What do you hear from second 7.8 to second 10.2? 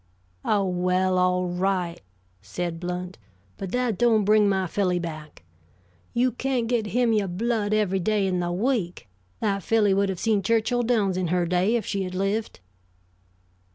day in the week. That filly would have